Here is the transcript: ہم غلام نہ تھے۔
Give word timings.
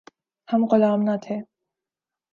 ہم 0.49 0.61
غلام 0.71 0.99
نہ 1.07 1.15
تھے۔ 1.23 1.35